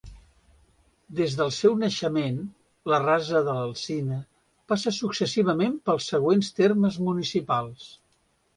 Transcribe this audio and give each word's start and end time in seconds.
Des 1.19 1.35
del 1.41 1.51
seu 1.57 1.75
naixement, 1.81 2.39
la 2.93 2.99
Rasa 3.03 3.43
de 3.49 3.55
l'Alzina 3.59 4.19
passa 4.73 4.95
successivament 5.03 5.79
pels 5.91 6.11
següents 6.15 6.53
termes 6.65 7.01
municipals. 7.11 7.89